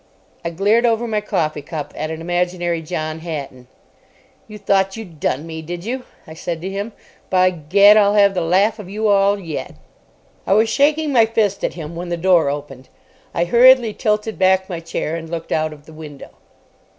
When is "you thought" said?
4.47-4.97